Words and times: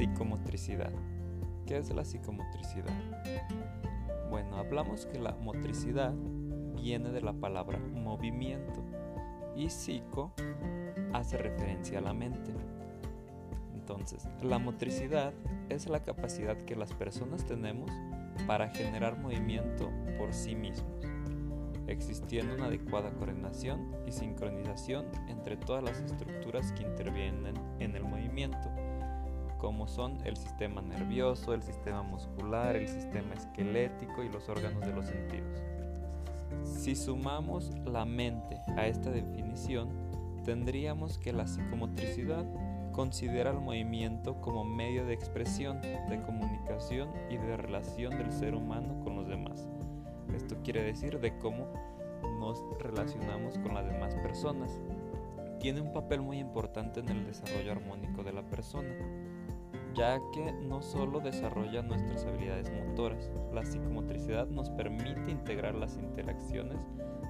Psicomotricidad. 0.00 0.92
¿Qué 1.66 1.76
es 1.76 1.94
la 1.94 2.06
psicomotricidad? 2.06 2.94
Bueno, 4.30 4.56
hablamos 4.56 5.04
que 5.04 5.18
la 5.18 5.32
motricidad 5.32 6.14
viene 6.74 7.10
de 7.10 7.20
la 7.20 7.34
palabra 7.34 7.78
movimiento 7.78 8.82
y 9.54 9.68
psico 9.68 10.32
hace 11.12 11.36
referencia 11.36 11.98
a 11.98 12.00
la 12.00 12.14
mente. 12.14 12.50
Entonces, 13.74 14.26
la 14.42 14.58
motricidad 14.58 15.34
es 15.68 15.86
la 15.86 16.02
capacidad 16.02 16.56
que 16.56 16.76
las 16.76 16.94
personas 16.94 17.44
tenemos 17.44 17.90
para 18.46 18.70
generar 18.70 19.18
movimiento 19.18 19.90
por 20.16 20.32
sí 20.32 20.54
mismos, 20.54 21.04
existiendo 21.88 22.54
una 22.54 22.68
adecuada 22.68 23.10
coordinación 23.10 23.94
y 24.06 24.12
sincronización 24.12 25.04
entre 25.28 25.58
todas 25.58 25.84
las 25.84 26.00
estructuras 26.00 26.72
que 26.72 26.84
intervienen 26.84 27.52
en 27.80 27.96
el 27.96 28.04
movimiento, 28.04 28.70
como 29.60 29.86
son 29.86 30.18
el 30.24 30.36
sistema 30.36 30.80
nervioso, 30.80 31.52
el 31.52 31.62
sistema 31.62 32.02
muscular, 32.02 32.76
el 32.76 32.88
sistema 32.88 33.34
esquelético 33.34 34.22
y 34.22 34.28
los 34.30 34.48
órganos 34.48 34.80
de 34.80 34.92
los 34.92 35.06
sentidos. 35.06 35.62
Si 36.64 36.96
sumamos 36.96 37.70
la 37.84 38.04
mente 38.04 38.60
a 38.76 38.86
esta 38.86 39.10
definición, 39.10 39.90
tendríamos 40.44 41.18
que 41.18 41.32
la 41.32 41.46
psicomotricidad 41.46 42.44
considera 42.92 43.50
el 43.50 43.60
movimiento 43.60 44.40
como 44.40 44.64
medio 44.64 45.04
de 45.04 45.14
expresión, 45.14 45.80
de 45.80 46.22
comunicación 46.26 47.10
y 47.30 47.36
de 47.36 47.56
relación 47.56 48.16
del 48.16 48.32
ser 48.32 48.54
humano 48.54 48.98
con 49.04 49.16
los 49.16 49.28
demás. 49.28 49.68
Esto 50.34 50.56
quiere 50.64 50.82
decir 50.82 51.20
de 51.20 51.36
cómo 51.38 51.66
nos 52.38 52.62
relacionamos 52.78 53.58
con 53.58 53.74
las 53.74 53.86
demás 53.86 54.14
personas. 54.16 54.80
Tiene 55.60 55.82
un 55.82 55.92
papel 55.92 56.22
muy 56.22 56.38
importante 56.38 57.00
en 57.00 57.10
el 57.10 57.26
desarrollo 57.26 57.72
armónico 57.72 58.24
de 58.24 58.32
la 58.32 58.42
persona, 58.42 58.88
ya 59.94 60.18
que 60.32 60.52
no 60.52 60.80
solo 60.80 61.20
desarrolla 61.20 61.82
nuestras 61.82 62.24
habilidades 62.24 62.72
motoras, 62.72 63.30
la 63.52 63.62
psicomotricidad 63.66 64.46
nos 64.46 64.70
permite 64.70 65.30
integrar 65.30 65.74
las 65.74 65.98
interacciones 65.98 66.78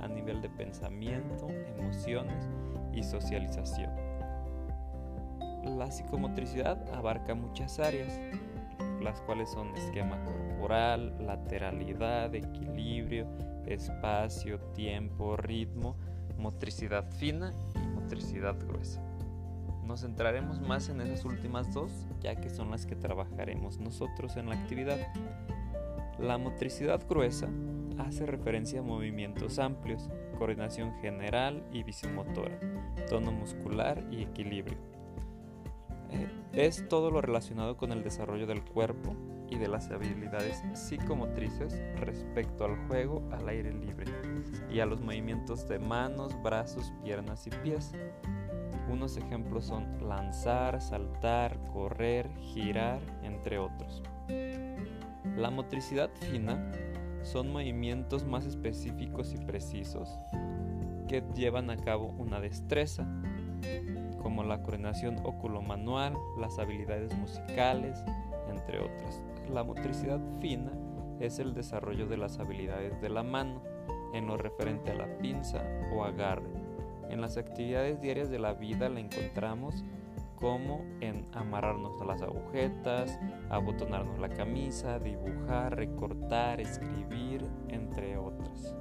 a 0.00 0.06
nivel 0.06 0.40
de 0.40 0.48
pensamiento, 0.50 1.48
emociones 1.76 2.48
y 2.92 3.02
socialización. 3.02 3.90
La 5.64 5.90
psicomotricidad 5.90 6.80
abarca 6.94 7.34
muchas 7.34 7.80
áreas, 7.80 8.20
las 9.00 9.20
cuales 9.22 9.50
son 9.50 9.74
esquema 9.74 10.22
corporal, 10.22 11.12
lateralidad, 11.26 12.32
equilibrio, 12.36 13.26
espacio, 13.66 14.60
tiempo, 14.74 15.36
ritmo, 15.36 15.96
motricidad 16.38 17.10
fina 17.10 17.52
motricidad 18.02 18.56
gruesa. 18.58 19.00
Nos 19.84 20.00
centraremos 20.00 20.60
más 20.60 20.88
en 20.88 21.00
esas 21.00 21.24
últimas 21.24 21.72
dos, 21.72 21.90
ya 22.20 22.36
que 22.36 22.50
son 22.50 22.70
las 22.70 22.86
que 22.86 22.96
trabajaremos 22.96 23.78
nosotros 23.78 24.36
en 24.36 24.48
la 24.48 24.54
actividad. 24.54 24.98
La 26.18 26.38
motricidad 26.38 27.00
gruesa 27.08 27.48
hace 27.98 28.26
referencia 28.26 28.80
a 28.80 28.82
movimientos 28.82 29.58
amplios, 29.58 30.08
coordinación 30.38 30.92
general 31.00 31.64
y 31.72 31.82
visión 31.82 32.14
motora, 32.14 32.58
tono 33.08 33.32
muscular 33.32 34.04
y 34.10 34.22
equilibrio 34.22 34.92
es 36.52 36.86
todo 36.88 37.10
lo 37.10 37.20
relacionado 37.22 37.76
con 37.76 37.92
el 37.92 38.02
desarrollo 38.02 38.46
del 38.46 38.62
cuerpo 38.62 39.16
y 39.48 39.56
de 39.56 39.68
las 39.68 39.90
habilidades 39.90 40.62
psicomotrices 40.74 41.80
respecto 41.96 42.64
al 42.64 42.76
juego 42.88 43.22
al 43.32 43.48
aire 43.48 43.72
libre 43.72 44.06
y 44.70 44.80
a 44.80 44.86
los 44.86 45.00
movimientos 45.00 45.68
de 45.68 45.78
manos, 45.78 46.40
brazos, 46.42 46.92
piernas 47.02 47.46
y 47.46 47.50
pies. 47.50 47.92
Unos 48.90 49.16
ejemplos 49.16 49.66
son 49.66 50.06
lanzar, 50.06 50.80
saltar, 50.80 51.58
correr, 51.72 52.28
girar, 52.40 53.00
entre 53.22 53.58
otros. 53.58 54.02
La 55.36 55.50
motricidad 55.50 56.10
fina 56.20 56.72
son 57.22 57.52
movimientos 57.52 58.24
más 58.24 58.44
específicos 58.46 59.32
y 59.32 59.38
precisos 59.38 60.08
que 61.08 61.22
llevan 61.34 61.70
a 61.70 61.76
cabo 61.76 62.06
una 62.18 62.40
destreza, 62.40 63.06
como 64.22 64.42
la 64.42 64.62
coordinación 64.62 65.18
oculomanual, 65.24 66.16
las 66.38 66.58
habilidades 66.58 67.16
musicales, 67.16 68.02
entre 68.48 68.80
otras. 68.80 69.22
La 69.50 69.62
motricidad 69.62 70.20
fina 70.40 70.72
es 71.20 71.38
el 71.38 71.54
desarrollo 71.54 72.06
de 72.06 72.16
las 72.16 72.38
habilidades 72.38 73.00
de 73.00 73.08
la 73.08 73.22
mano 73.22 73.62
en 74.12 74.26
lo 74.26 74.36
referente 74.36 74.90
a 74.90 74.94
la 74.94 75.18
pinza 75.18 75.64
o 75.94 76.04
agarre. 76.04 76.50
En 77.10 77.20
las 77.20 77.36
actividades 77.36 78.00
diarias 78.00 78.30
de 78.30 78.38
la 78.38 78.54
vida 78.54 78.88
la 78.88 79.00
encontramos 79.00 79.84
como 80.36 80.84
en 81.00 81.28
amarrarnos 81.32 82.00
a 82.00 82.04
las 82.04 82.20
agujetas, 82.20 83.18
abotonarnos 83.48 84.18
la 84.18 84.28
camisa, 84.28 84.98
dibujar, 84.98 85.76
recortar, 85.76 86.60
escribir, 86.60 87.46
entre 87.68 88.16
otras. 88.16 88.74